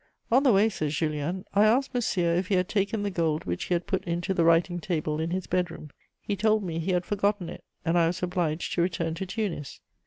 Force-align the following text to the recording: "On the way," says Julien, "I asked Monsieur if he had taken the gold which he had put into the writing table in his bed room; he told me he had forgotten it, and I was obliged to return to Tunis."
"On 0.31 0.41
the 0.41 0.51
way," 0.51 0.67
says 0.67 0.95
Julien, 0.95 1.45
"I 1.53 1.63
asked 1.65 1.93
Monsieur 1.93 2.33
if 2.33 2.47
he 2.47 2.55
had 2.55 2.67
taken 2.67 3.03
the 3.03 3.11
gold 3.11 3.43
which 3.45 3.65
he 3.65 3.75
had 3.75 3.85
put 3.85 4.03
into 4.05 4.33
the 4.33 4.43
writing 4.43 4.79
table 4.79 5.19
in 5.19 5.29
his 5.29 5.45
bed 5.45 5.69
room; 5.69 5.91
he 6.19 6.35
told 6.35 6.63
me 6.63 6.79
he 6.79 6.93
had 6.93 7.05
forgotten 7.05 7.49
it, 7.49 7.63
and 7.85 7.95
I 7.99 8.07
was 8.07 8.23
obliged 8.23 8.73
to 8.73 8.81
return 8.81 9.13
to 9.13 9.27
Tunis." 9.27 9.79